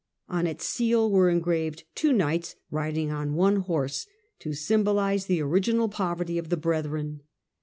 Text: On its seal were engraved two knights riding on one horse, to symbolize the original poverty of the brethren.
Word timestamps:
On 0.27 0.47
its 0.47 0.65
seal 0.65 1.11
were 1.11 1.29
engraved 1.29 1.83
two 1.93 2.11
knights 2.11 2.55
riding 2.71 3.11
on 3.11 3.35
one 3.35 3.57
horse, 3.57 4.07
to 4.39 4.51
symbolize 4.51 5.27
the 5.27 5.43
original 5.43 5.89
poverty 5.89 6.39
of 6.39 6.49
the 6.49 6.57
brethren. 6.57 7.21